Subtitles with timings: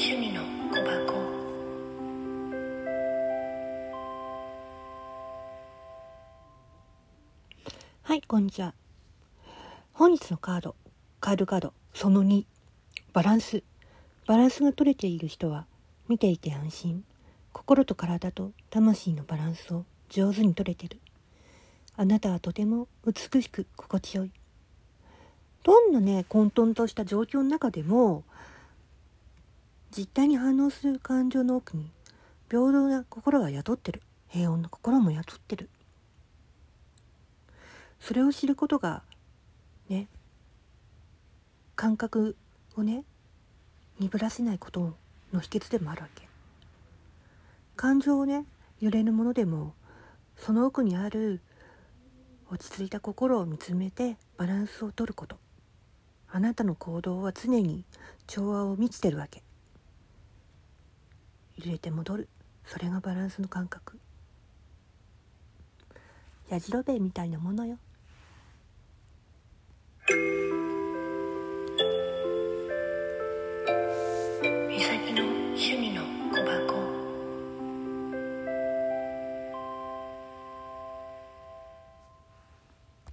[0.00, 1.12] 趣味の小箱。
[8.02, 8.74] はいこんにちは。
[9.92, 10.76] 本日のカード
[11.18, 12.44] カードカードその2
[13.12, 13.64] バランス。
[14.28, 15.66] バランスが取れている人は
[16.06, 17.04] 見ていて安心。
[17.52, 21.00] 心と体と魂のバランスを上手に取れてる。
[21.96, 24.30] あなたはとても美しく心地よい。
[25.64, 28.22] どんなね混沌とした状況の中でも
[29.98, 31.90] 実態に反応する感情の奥に、
[32.48, 34.02] 平等な心が宿ってる。
[34.28, 35.68] 平穏な心も宿ってる。
[38.00, 39.02] それを知ることが
[39.88, 40.08] ね
[41.76, 42.36] 感覚
[42.76, 43.04] をね
[43.98, 44.94] 鈍らせないこと
[45.32, 46.28] の秘訣でもあるわけ
[47.76, 48.44] 感情をね
[48.80, 49.74] 揺れるものでも
[50.36, 51.40] その奥にある
[52.50, 55.36] 落ち着いた心を見つめてバランスをとること
[56.30, 57.84] あなたの行動は常に
[58.26, 59.42] 調和を満ちてるわけ
[61.58, 62.28] 入れて戻る。
[62.64, 63.98] それがバランスの感覚。
[66.48, 67.78] やじろべえみたいなものよ。
[74.68, 76.97] みさきの趣味の小箱。